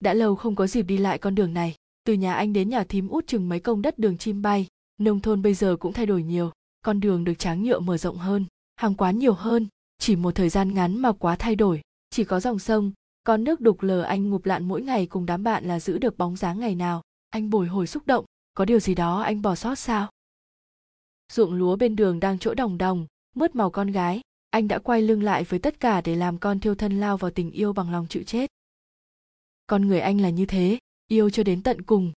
Đã 0.00 0.14
lâu 0.14 0.36
không 0.36 0.56
có 0.56 0.66
dịp 0.66 0.82
đi 0.82 0.96
lại 0.96 1.18
con 1.18 1.34
đường 1.34 1.54
này, 1.54 1.74
từ 2.04 2.12
nhà 2.12 2.34
anh 2.34 2.52
đến 2.52 2.68
nhà 2.68 2.84
thím 2.84 3.08
út 3.08 3.26
chừng 3.26 3.48
mấy 3.48 3.60
công 3.60 3.82
đất 3.82 3.98
đường 3.98 4.18
chim 4.18 4.42
bay. 4.42 4.66
Nông 5.00 5.20
thôn 5.20 5.42
bây 5.42 5.54
giờ 5.54 5.76
cũng 5.80 5.92
thay 5.92 6.06
đổi 6.06 6.22
nhiều, 6.22 6.52
con 6.84 7.00
đường 7.00 7.24
được 7.24 7.34
tráng 7.38 7.62
nhựa 7.62 7.78
mở 7.78 7.96
rộng 7.96 8.16
hơn, 8.16 8.46
hàng 8.76 8.94
quán 8.94 9.18
nhiều 9.18 9.34
hơn, 9.34 9.68
chỉ 9.98 10.16
một 10.16 10.34
thời 10.34 10.48
gian 10.48 10.74
ngắn 10.74 10.98
mà 10.98 11.12
quá 11.12 11.36
thay 11.36 11.56
đổi. 11.56 11.80
Chỉ 12.10 12.24
có 12.24 12.40
dòng 12.40 12.58
sông, 12.58 12.92
con 13.24 13.44
nước 13.44 13.60
đục 13.60 13.82
lờ 13.82 14.02
anh 14.02 14.30
ngụp 14.30 14.46
lặn 14.46 14.68
mỗi 14.68 14.82
ngày 14.82 15.06
cùng 15.06 15.26
đám 15.26 15.42
bạn 15.44 15.64
là 15.64 15.80
giữ 15.80 15.98
được 15.98 16.18
bóng 16.18 16.36
dáng 16.36 16.60
ngày 16.60 16.74
nào. 16.74 17.02
Anh 17.30 17.50
bồi 17.50 17.66
hồi 17.66 17.86
xúc 17.86 18.06
động, 18.06 18.24
có 18.54 18.64
điều 18.64 18.80
gì 18.80 18.94
đó 18.94 19.20
anh 19.20 19.42
bỏ 19.42 19.54
sót 19.54 19.74
sao? 19.74 20.08
Ruộng 21.34 21.52
lúa 21.52 21.76
bên 21.76 21.96
đường 21.96 22.20
đang 22.20 22.38
chỗ 22.38 22.54
đồng 22.54 22.78
đồng 22.78 23.06
mướt 23.34 23.54
màu 23.54 23.70
con 23.70 23.90
gái. 23.90 24.20
Anh 24.50 24.68
đã 24.68 24.78
quay 24.78 25.02
lưng 25.02 25.22
lại 25.22 25.44
với 25.44 25.58
tất 25.58 25.80
cả 25.80 26.00
để 26.00 26.16
làm 26.16 26.38
con 26.38 26.60
thiêu 26.60 26.74
thân 26.74 27.00
lao 27.00 27.16
vào 27.16 27.30
tình 27.30 27.50
yêu 27.50 27.72
bằng 27.72 27.92
lòng 27.92 28.06
chịu 28.08 28.22
chết. 28.22 28.50
Con 29.66 29.88
người 29.88 30.00
anh 30.00 30.20
là 30.20 30.30
như 30.30 30.46
thế, 30.46 30.78
yêu 31.08 31.30
cho 31.30 31.42
đến 31.42 31.62
tận 31.62 31.82
cùng. 31.82 32.12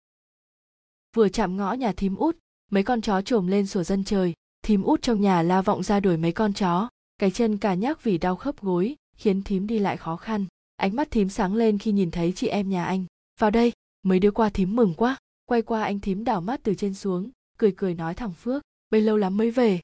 Vừa 1.16 1.28
chạm 1.28 1.56
ngõ 1.56 1.72
nhà 1.72 1.92
thím 1.92 2.16
út, 2.16 2.36
mấy 2.70 2.82
con 2.82 3.00
chó 3.00 3.22
trồm 3.22 3.46
lên 3.46 3.66
sủa 3.66 3.82
dân 3.82 4.04
trời. 4.04 4.32
Thím 4.62 4.82
út 4.82 5.02
trong 5.02 5.20
nhà 5.20 5.42
la 5.42 5.62
vọng 5.62 5.82
ra 5.82 6.00
đuổi 6.00 6.16
mấy 6.16 6.32
con 6.32 6.52
chó. 6.52 6.88
Cái 7.18 7.30
chân 7.30 7.58
cả 7.58 7.74
nhác 7.74 8.02
vì 8.02 8.18
đau 8.18 8.36
khớp 8.36 8.60
gối, 8.60 8.96
khiến 9.16 9.42
thím 9.42 9.66
đi 9.66 9.78
lại 9.78 9.96
khó 9.96 10.16
khăn. 10.16 10.46
Ánh 10.76 10.96
mắt 10.96 11.10
thím 11.10 11.28
sáng 11.28 11.54
lên 11.54 11.78
khi 11.78 11.92
nhìn 11.92 12.10
thấy 12.10 12.32
chị 12.32 12.46
em 12.46 12.70
nhà 12.70 12.84
anh. 12.84 13.04
Vào 13.40 13.50
đây, 13.50 13.72
mấy 14.02 14.18
đứa 14.18 14.30
qua 14.30 14.50
thím 14.50 14.76
mừng 14.76 14.94
quá. 14.94 15.16
Quay 15.44 15.62
qua 15.62 15.82
anh 15.82 16.00
thím 16.00 16.24
đảo 16.24 16.40
mắt 16.40 16.60
từ 16.62 16.74
trên 16.74 16.94
xuống, 16.94 17.30
cười 17.58 17.72
cười 17.76 17.94
nói 17.94 18.14
thằng 18.14 18.32
phước 18.32 18.62
bây 18.94 19.00
lâu 19.00 19.16
lắm 19.16 19.36
mới 19.36 19.50
về. 19.50 19.80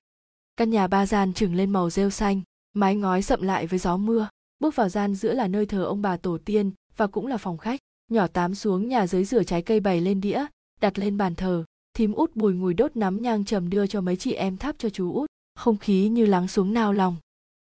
Căn 0.56 0.70
nhà 0.70 0.86
ba 0.86 1.06
gian 1.06 1.32
trừng 1.32 1.54
lên 1.54 1.70
màu 1.70 1.90
rêu 1.90 2.10
xanh, 2.10 2.42
mái 2.72 2.96
ngói 2.96 3.22
sậm 3.22 3.42
lại 3.42 3.66
với 3.66 3.78
gió 3.78 3.96
mưa. 3.96 4.28
Bước 4.60 4.76
vào 4.76 4.88
gian 4.88 5.14
giữa 5.14 5.32
là 5.32 5.48
nơi 5.48 5.66
thờ 5.66 5.84
ông 5.84 6.02
bà 6.02 6.16
tổ 6.16 6.38
tiên 6.38 6.70
và 6.96 7.06
cũng 7.06 7.26
là 7.26 7.36
phòng 7.36 7.58
khách. 7.58 7.80
Nhỏ 8.10 8.26
tám 8.26 8.54
xuống, 8.54 8.88
nhà 8.88 9.06
dưới 9.06 9.24
rửa 9.24 9.42
trái 9.42 9.62
cây 9.62 9.80
bày 9.80 10.00
lên 10.00 10.20
đĩa, 10.20 10.46
đặt 10.80 10.98
lên 10.98 11.16
bàn 11.16 11.34
thờ. 11.34 11.64
Thím 11.94 12.12
út 12.12 12.36
bùi 12.36 12.54
ngùi 12.54 12.74
đốt 12.74 12.96
nắm 12.96 13.22
nhang 13.22 13.44
trầm 13.44 13.70
đưa 13.70 13.86
cho 13.86 14.00
mấy 14.00 14.16
chị 14.16 14.32
em 14.32 14.56
thắp 14.56 14.76
cho 14.78 14.88
chú 14.88 15.12
út. 15.12 15.30
Không 15.54 15.76
khí 15.76 16.08
như 16.08 16.26
lắng 16.26 16.48
xuống 16.48 16.72
nao 16.74 16.92
lòng. 16.92 17.16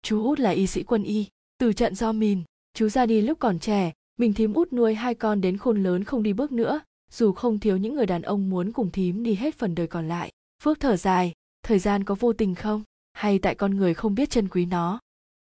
Chú 0.02 0.24
út 0.24 0.40
là 0.40 0.50
y 0.50 0.66
sĩ 0.66 0.82
quân 0.82 1.02
y, 1.02 1.26
từ 1.58 1.72
trận 1.72 1.94
do 1.94 2.12
mìn. 2.12 2.42
Chú 2.74 2.88
ra 2.88 3.06
đi 3.06 3.20
lúc 3.20 3.38
còn 3.38 3.58
trẻ, 3.58 3.92
mình 4.16 4.32
thím 4.32 4.52
út 4.52 4.72
nuôi 4.72 4.94
hai 4.94 5.14
con 5.14 5.40
đến 5.40 5.56
khôn 5.56 5.82
lớn 5.82 6.04
không 6.04 6.22
đi 6.22 6.32
bước 6.32 6.52
nữa. 6.52 6.80
Dù 7.10 7.32
không 7.32 7.58
thiếu 7.58 7.76
những 7.76 7.94
người 7.94 8.06
đàn 8.06 8.22
ông 8.22 8.50
muốn 8.50 8.72
cùng 8.72 8.90
thím 8.90 9.22
đi 9.22 9.34
hết 9.34 9.54
phần 9.54 9.74
đời 9.74 9.86
còn 9.86 10.08
lại 10.08 10.32
phước 10.62 10.80
thở 10.80 10.96
dài, 10.96 11.32
thời 11.62 11.78
gian 11.78 12.04
có 12.04 12.14
vô 12.14 12.32
tình 12.32 12.54
không? 12.54 12.82
Hay 13.12 13.38
tại 13.38 13.54
con 13.54 13.76
người 13.76 13.94
không 13.94 14.14
biết 14.14 14.30
trân 14.30 14.48
quý 14.48 14.66
nó? 14.66 15.00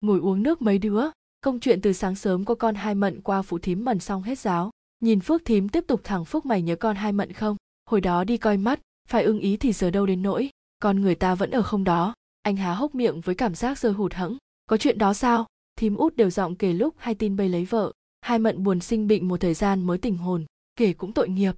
Ngồi 0.01 0.21
uống 0.21 0.43
nước 0.43 0.63
mấy 0.63 0.79
đứa, 0.79 1.05
công 1.41 1.61
chuyện 1.61 1.81
từ 1.81 1.93
sáng 1.93 2.15
sớm 2.15 2.45
có 2.45 2.55
con 2.55 2.75
hai 2.75 2.95
mận 2.95 3.21
qua 3.21 3.43
phụ 3.43 3.59
thím 3.59 3.85
mần 3.85 3.99
xong 3.99 4.23
hết 4.23 4.39
giáo. 4.39 4.71
Nhìn 5.01 5.21
phước 5.21 5.45
thím 5.45 5.69
tiếp 5.69 5.85
tục 5.87 6.01
thẳng 6.05 6.25
phước 6.25 6.47
mày 6.47 6.63
nhớ 6.63 6.77
con 6.77 6.97
hai 6.97 7.13
mận 7.13 7.33
không? 7.33 7.57
Hồi 7.87 8.01
đó 8.01 8.25
đi 8.25 8.37
coi 8.37 8.57
mắt, 8.57 8.81
phải 9.09 9.23
ưng 9.23 9.39
ý 9.39 9.57
thì 9.57 9.73
giờ 9.73 9.91
đâu 9.91 10.07
đến 10.07 10.23
nỗi? 10.23 10.51
Con 10.79 11.01
người 11.01 11.15
ta 11.15 11.35
vẫn 11.35 11.51
ở 11.51 11.63
không 11.63 11.85
đó. 11.85 12.15
Anh 12.43 12.57
há 12.57 12.75
hốc 12.75 12.95
miệng 12.95 13.21
với 13.21 13.35
cảm 13.35 13.55
giác 13.55 13.79
rơi 13.79 13.93
hụt 13.93 14.15
hẫng. 14.15 14.37
Có 14.67 14.77
chuyện 14.77 14.99
đó 14.99 15.15
sao? 15.15 15.47
Thím 15.77 15.97
út 15.97 16.17
đều 16.17 16.31
giọng 16.31 16.57
kể 16.57 16.73
lúc 16.73 16.95
hay 16.99 17.15
tin 17.15 17.37
bây 17.37 17.49
lấy 17.49 17.65
vợ. 17.65 17.93
Hai 18.21 18.39
mận 18.39 18.63
buồn 18.63 18.81
sinh 18.81 19.09
bệnh 19.09 19.29
một 19.29 19.41
thời 19.41 19.55
gian 19.55 19.87
mới 19.87 19.99
tỉnh 19.99 20.17
hồn, 20.17 20.45
kể 20.77 20.93
cũng 20.93 21.13
tội 21.13 21.29
nghiệp. 21.29 21.55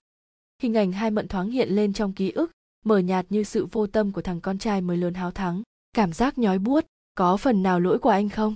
Hình 0.62 0.74
ảnh 0.74 0.92
hai 0.92 1.10
mận 1.10 1.28
thoáng 1.28 1.50
hiện 1.50 1.68
lên 1.68 1.92
trong 1.92 2.12
ký 2.12 2.30
ức 2.30 2.50
mờ 2.86 2.98
nhạt 2.98 3.26
như 3.28 3.44
sự 3.44 3.66
vô 3.66 3.86
tâm 3.86 4.12
của 4.12 4.22
thằng 4.22 4.40
con 4.40 4.58
trai 4.58 4.80
mới 4.80 4.96
lớn 4.96 5.14
háo 5.14 5.30
thắng. 5.30 5.62
Cảm 5.92 6.12
giác 6.12 6.38
nhói 6.38 6.58
buốt, 6.58 6.86
có 7.14 7.36
phần 7.36 7.62
nào 7.62 7.80
lỗi 7.80 7.98
của 7.98 8.10
anh 8.10 8.28
không? 8.28 8.54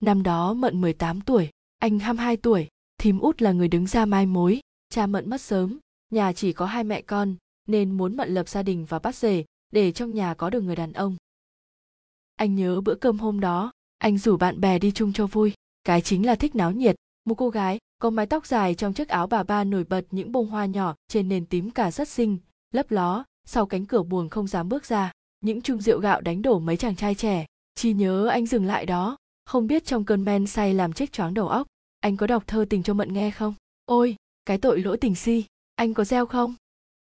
Năm 0.00 0.22
đó 0.22 0.54
mận 0.54 0.80
18 0.80 1.20
tuổi, 1.20 1.50
anh 1.78 1.98
22 1.98 2.36
tuổi, 2.36 2.68
thím 2.98 3.18
út 3.18 3.42
là 3.42 3.52
người 3.52 3.68
đứng 3.68 3.86
ra 3.86 4.06
mai 4.06 4.26
mối. 4.26 4.60
Cha 4.88 5.06
mận 5.06 5.30
mất 5.30 5.40
sớm, 5.40 5.78
nhà 6.10 6.32
chỉ 6.32 6.52
có 6.52 6.66
hai 6.66 6.84
mẹ 6.84 7.02
con, 7.02 7.34
nên 7.66 7.90
muốn 7.90 8.16
mận 8.16 8.34
lập 8.34 8.48
gia 8.48 8.62
đình 8.62 8.84
và 8.88 8.98
bắt 8.98 9.14
rể 9.14 9.44
để 9.72 9.92
trong 9.92 10.14
nhà 10.14 10.34
có 10.34 10.50
được 10.50 10.60
người 10.60 10.76
đàn 10.76 10.92
ông. 10.92 11.16
Anh 12.36 12.54
nhớ 12.54 12.80
bữa 12.80 12.94
cơm 12.94 13.18
hôm 13.18 13.40
đó, 13.40 13.72
anh 13.98 14.18
rủ 14.18 14.36
bạn 14.36 14.60
bè 14.60 14.78
đi 14.78 14.92
chung 14.92 15.12
cho 15.12 15.26
vui. 15.26 15.52
Cái 15.84 16.00
chính 16.00 16.26
là 16.26 16.34
thích 16.34 16.54
náo 16.54 16.72
nhiệt. 16.72 16.96
Một 17.24 17.34
cô 17.34 17.50
gái, 17.50 17.78
có 17.98 18.10
mái 18.10 18.26
tóc 18.26 18.46
dài 18.46 18.74
trong 18.74 18.92
chiếc 18.92 19.08
áo 19.08 19.26
bà 19.26 19.42
ba 19.42 19.64
nổi 19.64 19.84
bật 19.84 20.06
những 20.10 20.32
bông 20.32 20.46
hoa 20.46 20.66
nhỏ 20.66 20.94
trên 21.08 21.28
nền 21.28 21.46
tím 21.46 21.70
cả 21.70 21.90
rất 21.90 22.08
xinh 22.08 22.38
lấp 22.70 22.90
ló, 22.90 23.24
sau 23.44 23.66
cánh 23.66 23.86
cửa 23.86 24.02
buồng 24.02 24.28
không 24.28 24.46
dám 24.46 24.68
bước 24.68 24.84
ra, 24.84 25.12
những 25.40 25.62
chung 25.62 25.80
rượu 25.80 26.00
gạo 26.00 26.20
đánh 26.20 26.42
đổ 26.42 26.58
mấy 26.58 26.76
chàng 26.76 26.96
trai 26.96 27.14
trẻ. 27.14 27.46
Chỉ 27.74 27.92
nhớ 27.92 28.26
anh 28.26 28.46
dừng 28.46 28.64
lại 28.64 28.86
đó, 28.86 29.16
không 29.44 29.66
biết 29.66 29.84
trong 29.84 30.04
cơn 30.04 30.24
men 30.24 30.46
say 30.46 30.74
làm 30.74 30.92
chết 30.92 31.12
choáng 31.12 31.34
đầu 31.34 31.48
óc, 31.48 31.66
anh 32.00 32.16
có 32.16 32.26
đọc 32.26 32.44
thơ 32.46 32.64
tình 32.70 32.82
cho 32.82 32.94
mận 32.94 33.12
nghe 33.12 33.30
không? 33.30 33.54
Ôi, 33.84 34.16
cái 34.44 34.58
tội 34.58 34.80
lỗi 34.80 34.96
tình 34.96 35.14
si, 35.14 35.44
anh 35.74 35.94
có 35.94 36.04
gieo 36.04 36.26
không? 36.26 36.54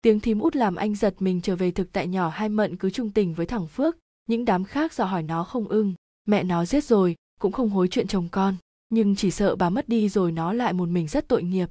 Tiếng 0.01 0.21
thím 0.21 0.41
út 0.41 0.57
làm 0.57 0.77
anh 0.77 0.95
giật 0.95 1.15
mình 1.19 1.41
trở 1.41 1.57
về 1.57 1.71
thực 1.71 1.93
tại 1.93 2.09
nhỏ 2.09 2.29
hai 2.29 2.49
mận 2.49 2.77
cứ 2.77 2.91
trung 2.91 3.11
tình 3.11 3.35
với 3.35 3.47
thằng 3.47 3.67
phước, 3.67 3.97
những 4.27 4.45
đám 4.45 4.65
khác 4.65 4.93
dò 4.93 5.05
hỏi 5.05 5.23
nó 5.23 5.45
không 5.45 5.69
ưng, 5.69 5.95
mẹ 6.25 6.43
nó 6.43 6.65
giết 6.65 6.85
rồi, 6.85 7.17
cũng 7.41 7.53
không 7.53 7.71
hối 7.71 7.89
chuyện 7.89 8.07
chồng 8.07 8.29
con, 8.33 8.57
nhưng 8.89 9.17
chỉ 9.17 9.31
sợ 9.31 9.57
bà 9.57 9.71
mất 9.71 9.89
đi 9.89 10.09
rồi 10.09 10.33
nó 10.33 10.53
lại 10.53 10.73
một 10.73 10.89
mình 10.89 11.09
rất 11.09 11.29
tội 11.29 11.43
nghiệp. 11.43 11.71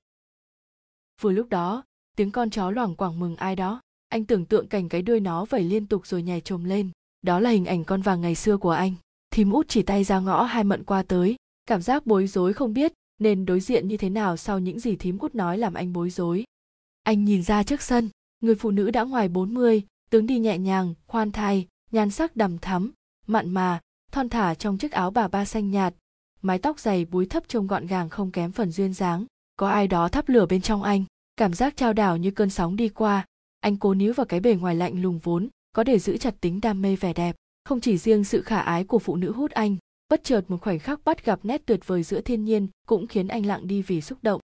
Vừa 1.22 1.32
lúc 1.32 1.50
đó 1.50 1.84
tiếng 2.18 2.32
con 2.32 2.50
chó 2.50 2.72
loảng 2.72 2.96
quảng 2.96 3.20
mừng 3.20 3.36
ai 3.36 3.56
đó. 3.56 3.82
Anh 4.10 4.26
tưởng 4.26 4.46
tượng 4.46 4.68
cảnh 4.68 4.90
cái 4.90 5.02
đuôi 5.02 5.20
nó 5.20 5.46
vẩy 5.46 5.64
liên 5.64 5.88
tục 5.88 6.08
rồi 6.08 6.24
nhảy 6.24 6.42
chồm 6.42 6.64
lên. 6.64 6.90
Đó 7.22 7.40
là 7.40 7.50
hình 7.50 7.66
ảnh 7.66 7.84
con 7.84 8.02
vàng 8.02 8.22
ngày 8.22 8.36
xưa 8.36 8.58
của 8.58 8.72
anh. 8.72 8.94
Thím 9.32 9.52
út 9.52 9.68
chỉ 9.70 9.82
tay 9.82 10.04
ra 10.04 10.20
ngõ 10.20 10.44
hai 10.44 10.64
mận 10.64 10.84
qua 10.84 11.04
tới. 11.04 11.36
Cảm 11.66 11.82
giác 11.82 12.06
bối 12.06 12.28
rối 12.28 12.54
không 12.54 12.74
biết 12.74 12.94
nên 13.20 13.46
đối 13.46 13.60
diện 13.60 13.88
như 13.88 13.98
thế 13.98 14.10
nào 14.10 14.38
sau 14.38 14.60
những 14.60 14.80
gì 14.80 14.96
thím 14.96 15.18
út 15.18 15.36
nói 15.36 15.58
làm 15.58 15.74
anh 15.74 15.94
bối 15.94 16.10
rối. 16.10 16.44
Anh 17.04 17.26
nhìn 17.26 17.44
ra 17.44 17.64
trước 17.64 17.82
sân 17.82 18.10
người 18.44 18.56
phụ 18.56 18.72
nữ 18.72 18.92
đã 18.92 19.04
ngoài 19.04 19.28
40, 19.28 19.82
tướng 20.10 20.28
đi 20.28 20.40
nhẹ 20.40 20.58
nhàng, 20.58 20.94
khoan 21.08 21.32
thai, 21.32 21.68
nhan 21.92 22.10
sắc 22.10 22.36
đằm 22.36 22.58
thắm, 22.58 22.92
mặn 23.28 23.50
mà, 23.50 23.80
thon 24.12 24.30
thả 24.30 24.56
trong 24.56 24.78
chiếc 24.78 24.92
áo 24.92 25.12
bà 25.12 25.28
ba 25.28 25.46
xanh 25.46 25.72
nhạt, 25.72 25.94
mái 26.42 26.60
tóc 26.60 26.80
dày 26.80 27.06
búi 27.06 27.26
thấp 27.26 27.44
trông 27.48 27.68
gọn 27.68 27.88
gàng 27.88 28.10
không 28.10 28.32
kém 28.32 28.52
phần 28.52 28.72
duyên 28.72 28.94
dáng. 28.94 29.26
Có 29.56 29.70
ai 29.70 29.88
đó 29.88 30.08
thắp 30.08 30.30
lửa 30.30 30.46
bên 30.46 30.62
trong 30.62 30.84
anh, 30.84 31.04
cảm 31.38 31.54
giác 31.54 31.78
trao 31.78 31.94
đảo 31.94 32.18
như 32.18 32.32
cơn 32.32 32.50
sóng 32.50 32.76
đi 32.76 32.90
qua. 32.90 33.26
Anh 33.60 33.78
cố 33.78 33.94
níu 33.94 34.14
vào 34.14 34.26
cái 34.26 34.40
bề 34.40 34.56
ngoài 34.56 34.76
lạnh 34.76 35.02
lùng 35.02 35.20
vốn, 35.20 35.50
có 35.74 35.84
để 35.84 36.00
giữ 36.00 36.18
chặt 36.18 36.36
tính 36.42 36.62
đam 36.62 36.82
mê 36.82 36.96
vẻ 36.96 37.14
đẹp. 37.14 37.36
Không 37.66 37.80
chỉ 37.80 37.98
riêng 37.98 38.24
sự 38.24 38.42
khả 38.42 38.60
ái 38.60 38.84
của 38.84 39.00
phụ 39.00 39.16
nữ 39.16 39.32
hút 39.32 39.52
anh, 39.52 39.78
bất 40.10 40.24
chợt 40.24 40.42
một 40.48 40.62
khoảnh 40.62 40.80
khắc 40.80 41.04
bắt 41.04 41.26
gặp 41.26 41.40
nét 41.44 41.62
tuyệt 41.66 41.80
vời 41.88 42.04
giữa 42.04 42.22
thiên 42.22 42.46
nhiên 42.46 42.68
cũng 42.88 43.08
khiến 43.08 43.28
anh 43.28 43.46
lặng 43.46 43.68
đi 43.68 43.82
vì 43.82 44.02
xúc 44.02 44.18
động. 44.22 44.42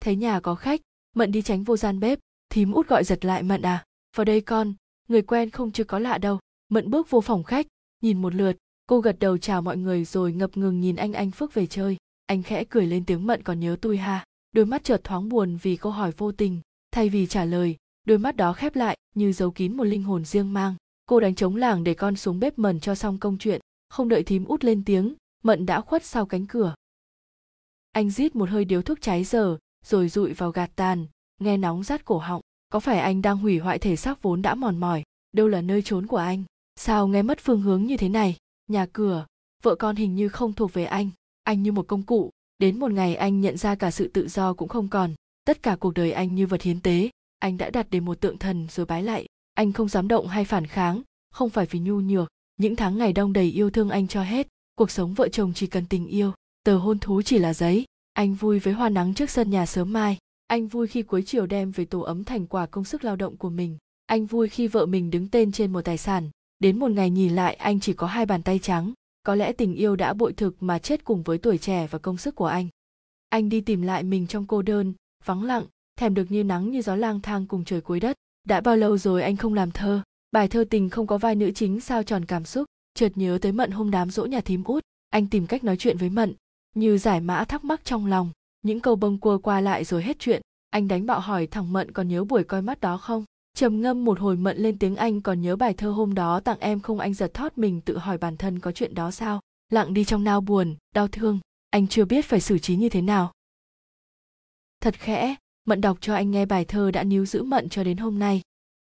Thấy 0.00 0.16
nhà 0.16 0.40
có 0.40 0.54
khách, 0.54 0.80
Mận 1.16 1.32
đi 1.32 1.42
tránh 1.42 1.64
vô 1.64 1.76
gian 1.76 2.00
bếp, 2.00 2.18
thím 2.50 2.72
út 2.72 2.88
gọi 2.88 3.04
giật 3.04 3.24
lại 3.24 3.42
Mận 3.42 3.62
à, 3.62 3.84
vào 4.16 4.24
đây 4.24 4.40
con, 4.40 4.74
người 5.08 5.22
quen 5.22 5.50
không 5.50 5.72
chưa 5.72 5.84
có 5.84 5.98
lạ 5.98 6.18
đâu. 6.18 6.38
Mận 6.68 6.90
bước 6.90 7.10
vô 7.10 7.20
phòng 7.20 7.44
khách, 7.44 7.66
nhìn 8.02 8.22
một 8.22 8.34
lượt, 8.34 8.56
cô 8.86 9.00
gật 9.00 9.16
đầu 9.18 9.38
chào 9.38 9.62
mọi 9.62 9.76
người 9.76 10.04
rồi 10.04 10.32
ngập 10.32 10.56
ngừng 10.56 10.80
nhìn 10.80 10.96
anh 10.96 11.12
anh 11.12 11.30
phước 11.30 11.54
về 11.54 11.66
chơi 11.66 11.96
anh 12.26 12.42
khẽ 12.42 12.64
cười 12.64 12.86
lên 12.86 13.04
tiếng 13.04 13.26
mận 13.26 13.42
còn 13.42 13.60
nhớ 13.60 13.76
tôi 13.80 13.96
ha 13.96 14.24
đôi 14.54 14.66
mắt 14.66 14.84
chợt 14.84 15.00
thoáng 15.04 15.28
buồn 15.28 15.56
vì 15.62 15.76
câu 15.76 15.92
hỏi 15.92 16.12
vô 16.16 16.32
tình. 16.32 16.60
Thay 16.90 17.08
vì 17.08 17.26
trả 17.26 17.44
lời, 17.44 17.76
đôi 18.04 18.18
mắt 18.18 18.36
đó 18.36 18.52
khép 18.52 18.76
lại 18.76 18.98
như 19.14 19.32
giấu 19.32 19.50
kín 19.50 19.76
một 19.76 19.84
linh 19.84 20.02
hồn 20.02 20.24
riêng 20.24 20.52
mang. 20.52 20.74
Cô 21.06 21.20
đánh 21.20 21.34
trống 21.34 21.56
làng 21.56 21.84
để 21.84 21.94
con 21.94 22.16
xuống 22.16 22.40
bếp 22.40 22.58
mần 22.58 22.80
cho 22.80 22.94
xong 22.94 23.18
công 23.18 23.38
chuyện, 23.38 23.60
không 23.88 24.08
đợi 24.08 24.22
thím 24.22 24.44
út 24.44 24.64
lên 24.64 24.84
tiếng, 24.84 25.14
mận 25.42 25.66
đã 25.66 25.80
khuất 25.80 26.04
sau 26.04 26.26
cánh 26.26 26.46
cửa. 26.46 26.74
Anh 27.92 28.10
rít 28.10 28.36
một 28.36 28.50
hơi 28.50 28.64
điếu 28.64 28.82
thuốc 28.82 29.00
cháy 29.00 29.24
giờ 29.24 29.58
rồi 29.84 30.08
rụi 30.08 30.32
vào 30.32 30.50
gạt 30.50 30.70
tàn, 30.76 31.06
nghe 31.40 31.56
nóng 31.56 31.82
rát 31.82 32.04
cổ 32.04 32.18
họng. 32.18 32.40
Có 32.68 32.80
phải 32.80 32.98
anh 32.98 33.22
đang 33.22 33.36
hủy 33.36 33.58
hoại 33.58 33.78
thể 33.78 33.96
xác 33.96 34.22
vốn 34.22 34.42
đã 34.42 34.54
mòn 34.54 34.76
mỏi? 34.76 35.02
Đâu 35.32 35.48
là 35.48 35.60
nơi 35.60 35.82
trốn 35.82 36.06
của 36.06 36.16
anh? 36.16 36.44
Sao 36.76 37.08
nghe 37.08 37.22
mất 37.22 37.38
phương 37.40 37.62
hướng 37.62 37.84
như 37.84 37.96
thế 37.96 38.08
này? 38.08 38.36
Nhà 38.66 38.86
cửa, 38.92 39.26
vợ 39.62 39.74
con 39.74 39.96
hình 39.96 40.14
như 40.14 40.28
không 40.28 40.52
thuộc 40.52 40.72
về 40.72 40.84
anh. 40.84 41.10
Anh 41.42 41.62
như 41.62 41.72
một 41.72 41.86
công 41.88 42.02
cụ 42.02 42.30
đến 42.58 42.78
một 42.78 42.92
ngày 42.92 43.16
anh 43.16 43.40
nhận 43.40 43.56
ra 43.56 43.74
cả 43.74 43.90
sự 43.90 44.08
tự 44.08 44.28
do 44.28 44.54
cũng 44.54 44.68
không 44.68 44.88
còn, 44.88 45.14
tất 45.44 45.62
cả 45.62 45.76
cuộc 45.76 45.94
đời 45.94 46.12
anh 46.12 46.34
như 46.34 46.46
vật 46.46 46.62
hiến 46.62 46.80
tế. 46.80 47.10
Anh 47.38 47.56
đã 47.56 47.70
đặt 47.70 47.90
đến 47.90 48.04
một 48.04 48.20
tượng 48.20 48.38
thần 48.38 48.66
rồi 48.70 48.86
bái 48.86 49.02
lại. 49.02 49.26
Anh 49.54 49.72
không 49.72 49.88
dám 49.88 50.08
động 50.08 50.28
hay 50.28 50.44
phản 50.44 50.66
kháng, 50.66 51.02
không 51.30 51.50
phải 51.50 51.66
vì 51.66 51.78
nhu 51.78 52.00
nhược. 52.00 52.28
Những 52.56 52.76
tháng 52.76 52.98
ngày 52.98 53.12
đông 53.12 53.32
đầy 53.32 53.50
yêu 53.50 53.70
thương 53.70 53.90
anh 53.90 54.08
cho 54.08 54.22
hết, 54.22 54.48
cuộc 54.74 54.90
sống 54.90 55.14
vợ 55.14 55.28
chồng 55.28 55.52
chỉ 55.54 55.66
cần 55.66 55.86
tình 55.86 56.06
yêu, 56.06 56.32
tờ 56.64 56.78
hôn 56.78 56.98
thú 56.98 57.22
chỉ 57.22 57.38
là 57.38 57.54
giấy. 57.54 57.84
Anh 58.12 58.34
vui 58.34 58.58
với 58.58 58.74
hoa 58.74 58.88
nắng 58.88 59.14
trước 59.14 59.30
sân 59.30 59.50
nhà 59.50 59.66
sớm 59.66 59.92
mai. 59.92 60.18
Anh 60.46 60.66
vui 60.66 60.86
khi 60.86 61.02
cuối 61.02 61.22
chiều 61.26 61.46
đem 61.46 61.70
về 61.70 61.84
tổ 61.84 62.00
ấm 62.00 62.24
thành 62.24 62.46
quả 62.46 62.66
công 62.66 62.84
sức 62.84 63.04
lao 63.04 63.16
động 63.16 63.36
của 63.36 63.50
mình. 63.50 63.78
Anh 64.06 64.26
vui 64.26 64.48
khi 64.48 64.68
vợ 64.68 64.86
mình 64.86 65.10
đứng 65.10 65.28
tên 65.28 65.52
trên 65.52 65.72
một 65.72 65.82
tài 65.84 65.98
sản. 65.98 66.30
Đến 66.58 66.78
một 66.78 66.90
ngày 66.90 67.10
nhìn 67.10 67.34
lại, 67.34 67.54
anh 67.54 67.80
chỉ 67.80 67.92
có 67.92 68.06
hai 68.06 68.26
bàn 68.26 68.42
tay 68.42 68.58
trắng 68.58 68.92
có 69.24 69.34
lẽ 69.34 69.52
tình 69.52 69.74
yêu 69.74 69.96
đã 69.96 70.14
bội 70.14 70.32
thực 70.32 70.62
mà 70.62 70.78
chết 70.78 71.04
cùng 71.04 71.22
với 71.22 71.38
tuổi 71.38 71.58
trẻ 71.58 71.86
và 71.90 71.98
công 71.98 72.16
sức 72.16 72.34
của 72.34 72.46
anh. 72.46 72.68
Anh 73.28 73.48
đi 73.48 73.60
tìm 73.60 73.82
lại 73.82 74.02
mình 74.02 74.26
trong 74.26 74.46
cô 74.46 74.62
đơn, 74.62 74.94
vắng 75.24 75.42
lặng, 75.42 75.64
thèm 75.96 76.14
được 76.14 76.30
như 76.30 76.44
nắng 76.44 76.70
như 76.70 76.82
gió 76.82 76.96
lang 76.96 77.20
thang 77.20 77.46
cùng 77.46 77.64
trời 77.64 77.80
cuối 77.80 78.00
đất. 78.00 78.16
Đã 78.44 78.60
bao 78.60 78.76
lâu 78.76 78.98
rồi 78.98 79.22
anh 79.22 79.36
không 79.36 79.54
làm 79.54 79.70
thơ? 79.70 80.02
Bài 80.32 80.48
thơ 80.48 80.64
tình 80.70 80.90
không 80.90 81.06
có 81.06 81.18
vai 81.18 81.34
nữ 81.34 81.50
chính 81.50 81.80
sao 81.80 82.02
tròn 82.02 82.24
cảm 82.24 82.44
xúc? 82.44 82.64
Chợt 82.94 83.12
nhớ 83.14 83.38
tới 83.42 83.52
mận 83.52 83.70
hôm 83.70 83.90
đám 83.90 84.10
dỗ 84.10 84.24
nhà 84.24 84.40
thím 84.40 84.64
út, 84.64 84.84
anh 85.10 85.26
tìm 85.26 85.46
cách 85.46 85.64
nói 85.64 85.76
chuyện 85.76 85.96
với 85.96 86.10
mận. 86.10 86.34
Như 86.74 86.98
giải 86.98 87.20
mã 87.20 87.44
thắc 87.44 87.64
mắc 87.64 87.84
trong 87.84 88.06
lòng, 88.06 88.30
những 88.62 88.80
câu 88.80 88.96
bâng 88.96 89.18
quơ 89.18 89.38
qua 89.42 89.60
lại 89.60 89.84
rồi 89.84 90.02
hết 90.02 90.18
chuyện. 90.18 90.42
Anh 90.70 90.88
đánh 90.88 91.06
bạo 91.06 91.20
hỏi 91.20 91.46
thằng 91.46 91.72
mận 91.72 91.92
còn 91.92 92.08
nhớ 92.08 92.24
buổi 92.24 92.44
coi 92.44 92.62
mắt 92.62 92.80
đó 92.80 92.96
không? 92.96 93.24
Trầm 93.54 93.80
ngâm 93.80 94.04
một 94.04 94.20
hồi 94.20 94.36
mận 94.36 94.58
lên 94.58 94.78
tiếng 94.78 94.96
anh 94.96 95.20
còn 95.20 95.40
nhớ 95.40 95.56
bài 95.56 95.74
thơ 95.74 95.90
hôm 95.90 96.14
đó 96.14 96.40
tặng 96.40 96.58
em 96.60 96.80
không 96.80 96.98
anh 96.98 97.14
giật 97.14 97.34
thót 97.34 97.58
mình 97.58 97.80
tự 97.80 97.98
hỏi 97.98 98.18
bản 98.18 98.36
thân 98.36 98.58
có 98.58 98.72
chuyện 98.72 98.94
đó 98.94 99.10
sao? 99.10 99.40
Lặng 99.70 99.94
đi 99.94 100.04
trong 100.04 100.24
nao 100.24 100.40
buồn, 100.40 100.76
đau 100.94 101.08
thương, 101.08 101.38
anh 101.70 101.88
chưa 101.88 102.04
biết 102.04 102.24
phải 102.24 102.40
xử 102.40 102.58
trí 102.58 102.76
như 102.76 102.88
thế 102.88 103.02
nào. 103.02 103.32
Thật 104.80 104.94
khẽ, 104.98 105.34
mận 105.64 105.80
đọc 105.80 105.98
cho 106.00 106.14
anh 106.14 106.30
nghe 106.30 106.46
bài 106.46 106.64
thơ 106.64 106.90
đã 106.90 107.04
níu 107.04 107.26
giữ 107.26 107.42
mận 107.42 107.68
cho 107.68 107.84
đến 107.84 107.96
hôm 107.96 108.18
nay. 108.18 108.42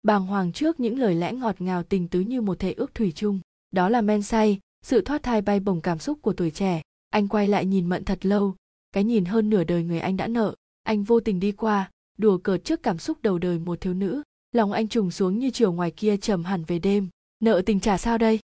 Bàng 0.04 0.26
hoàng 0.26 0.52
trước 0.52 0.80
những 0.80 1.00
lời 1.00 1.16
lẽ 1.16 1.34
ngọt 1.34 1.62
ngào 1.62 1.84
tình 1.84 2.08
tứ 2.08 2.20
như 2.20 2.42
một 2.42 2.60
thể 2.60 2.74
ước 2.74 2.96
thủy 2.96 3.12
chung. 3.16 3.40
Đó 3.72 3.90
là 3.90 4.02
men 4.02 4.22
say, 4.22 4.60
sự 4.82 5.02
thoát 5.02 5.24
thai 5.24 5.42
bay 5.42 5.60
bổng 5.60 5.82
cảm 5.82 6.00
xúc 6.00 6.20
của 6.22 6.34
tuổi 6.34 6.52
trẻ. 6.52 6.82
Anh 7.10 7.28
quay 7.28 7.48
lại 7.48 7.66
nhìn 7.66 7.90
mận 7.90 8.04
thật 8.04 8.26
lâu. 8.26 8.56
Cái 8.92 9.04
nhìn 9.04 9.26
hơn 9.26 9.50
nửa 9.50 9.64
đời 9.64 9.84
người 9.84 10.00
anh 10.00 10.18
đã 10.18 10.28
nợ. 10.28 10.56
Anh 10.84 11.04
vô 11.04 11.20
tình 11.20 11.40
đi 11.40 11.52
qua, 11.52 11.92
đùa 12.18 12.38
cợt 12.38 12.64
trước 12.64 12.84
cảm 12.84 12.98
xúc 12.98 13.18
đầu 13.22 13.38
đời 13.40 13.60
một 13.60 13.82
thiếu 13.82 13.94
nữ 13.94 14.22
lòng 14.56 14.72
anh 14.72 14.88
trùng 14.88 15.12
xuống 15.12 15.40
như 15.40 15.50
chiều 15.50 15.72
ngoài 15.72 15.92
kia 15.92 16.18
trầm 16.18 16.44
hẳn 16.44 16.64
về 16.64 16.80
đêm. 16.80 17.10
Nợ 17.40 17.62
tình 17.66 17.80
trả 17.80 17.98
sao 17.98 18.18
đây? 18.18 18.40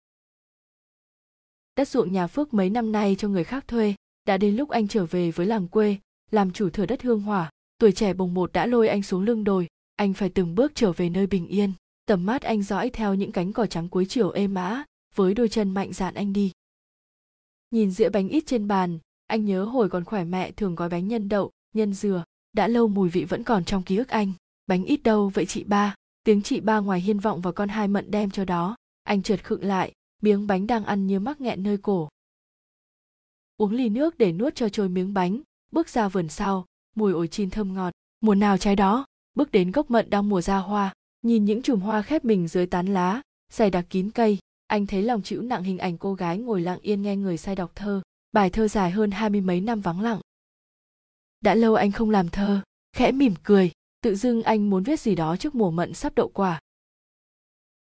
Đất 1.75 1.87
ruộng 1.87 2.13
nhà 2.13 2.27
phước 2.27 2.53
mấy 2.53 2.69
năm 2.69 2.91
nay 2.91 3.15
cho 3.19 3.27
người 3.27 3.43
khác 3.43 3.67
thuê. 3.67 3.95
Đã 4.27 4.37
đến 4.37 4.55
lúc 4.55 4.69
anh 4.69 4.87
trở 4.87 5.05
về 5.05 5.31
với 5.31 5.45
làng 5.45 5.67
quê, 5.67 5.97
làm 6.31 6.51
chủ 6.51 6.69
thửa 6.69 6.85
đất 6.85 7.01
hương 7.01 7.21
hỏa. 7.21 7.49
Tuổi 7.77 7.91
trẻ 7.91 8.13
bồng 8.13 8.33
một 8.33 8.53
đã 8.53 8.65
lôi 8.65 8.87
anh 8.87 9.03
xuống 9.03 9.23
lưng 9.23 9.43
đồi. 9.43 9.67
Anh 9.95 10.13
phải 10.13 10.29
từng 10.29 10.55
bước 10.55 10.71
trở 10.75 10.91
về 10.91 11.09
nơi 11.09 11.27
bình 11.27 11.47
yên. 11.47 11.73
Tầm 12.05 12.25
mắt 12.25 12.41
anh 12.41 12.63
dõi 12.63 12.89
theo 12.89 13.13
những 13.13 13.31
cánh 13.31 13.53
cỏ 13.53 13.65
trắng 13.65 13.89
cuối 13.89 14.05
chiều 14.09 14.31
êm 14.31 14.53
mã 14.53 14.83
với 15.15 15.33
đôi 15.33 15.49
chân 15.49 15.71
mạnh 15.71 15.93
dạn 15.93 16.13
anh 16.13 16.33
đi. 16.33 16.51
Nhìn 17.71 17.91
dĩa 17.91 18.09
bánh 18.09 18.29
ít 18.29 18.43
trên 18.47 18.67
bàn, 18.67 18.99
anh 19.27 19.45
nhớ 19.45 19.63
hồi 19.63 19.89
còn 19.89 20.03
khỏe 20.03 20.23
mẹ 20.23 20.51
thường 20.51 20.75
gói 20.75 20.89
bánh 20.89 21.07
nhân 21.07 21.29
đậu, 21.29 21.51
nhân 21.73 21.93
dừa. 21.93 22.23
Đã 22.53 22.67
lâu 22.67 22.87
mùi 22.87 23.09
vị 23.09 23.23
vẫn 23.23 23.43
còn 23.43 23.65
trong 23.65 23.83
ký 23.83 23.97
ức 23.97 24.07
anh. 24.07 24.33
Bánh 24.67 24.83
ít 24.83 25.03
đâu 25.03 25.29
vậy 25.29 25.45
chị 25.45 25.63
ba? 25.63 25.95
Tiếng 26.23 26.41
chị 26.41 26.59
ba 26.59 26.79
ngoài 26.79 27.01
hiên 27.01 27.19
vọng 27.19 27.41
và 27.41 27.51
con 27.51 27.69
hai 27.69 27.87
mận 27.87 28.11
đem 28.11 28.29
cho 28.29 28.45
đó. 28.45 28.75
Anh 29.03 29.23
trượt 29.23 29.43
khựng 29.43 29.63
lại, 29.63 29.91
miếng 30.21 30.47
bánh 30.47 30.67
đang 30.67 30.85
ăn 30.85 31.07
như 31.07 31.19
mắc 31.19 31.41
nghẹn 31.41 31.63
nơi 31.63 31.77
cổ. 31.77 32.09
Uống 33.57 33.71
ly 33.71 33.89
nước 33.89 34.17
để 34.17 34.31
nuốt 34.31 34.55
cho 34.55 34.69
trôi 34.69 34.89
miếng 34.89 35.13
bánh, 35.13 35.41
bước 35.71 35.89
ra 35.89 36.07
vườn 36.07 36.29
sau, 36.29 36.65
mùi 36.95 37.13
ổi 37.13 37.27
chín 37.27 37.49
thơm 37.49 37.73
ngọt. 37.73 37.93
Mùa 38.21 38.35
nào 38.35 38.57
trái 38.57 38.75
đó, 38.75 39.05
bước 39.33 39.51
đến 39.51 39.71
gốc 39.71 39.91
mận 39.91 40.09
đang 40.09 40.29
mùa 40.29 40.41
ra 40.41 40.57
hoa, 40.57 40.93
nhìn 41.21 41.45
những 41.45 41.61
chùm 41.61 41.79
hoa 41.79 42.01
khép 42.01 42.25
mình 42.25 42.47
dưới 42.47 42.65
tán 42.65 42.85
lá, 42.85 43.21
dày 43.51 43.69
đặc 43.69 43.85
kín 43.89 44.11
cây. 44.11 44.37
Anh 44.67 44.87
thấy 44.87 45.01
lòng 45.01 45.21
chịu 45.21 45.41
nặng 45.41 45.63
hình 45.63 45.77
ảnh 45.77 45.97
cô 45.97 46.13
gái 46.13 46.37
ngồi 46.37 46.61
lặng 46.61 46.79
yên 46.81 47.01
nghe 47.01 47.15
người 47.15 47.37
say 47.37 47.55
đọc 47.55 47.71
thơ, 47.75 48.01
bài 48.31 48.49
thơ 48.49 48.67
dài 48.67 48.91
hơn 48.91 49.11
hai 49.11 49.29
mươi 49.29 49.41
mấy 49.41 49.61
năm 49.61 49.81
vắng 49.81 50.01
lặng. 50.01 50.21
Đã 51.41 51.55
lâu 51.55 51.75
anh 51.75 51.91
không 51.91 52.09
làm 52.09 52.29
thơ, 52.29 52.61
khẽ 52.93 53.11
mỉm 53.11 53.33
cười 53.43 53.71
tự 54.01 54.15
dưng 54.15 54.43
anh 54.43 54.69
muốn 54.69 54.83
viết 54.83 54.99
gì 54.99 55.15
đó 55.15 55.35
trước 55.35 55.55
mùa 55.55 55.71
mận 55.71 55.93
sắp 55.93 56.13
đậu 56.15 56.27
quả. 56.27 56.59